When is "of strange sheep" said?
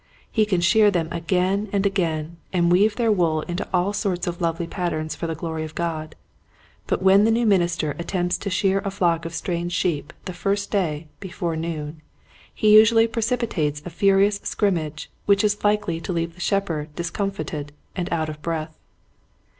9.25-10.11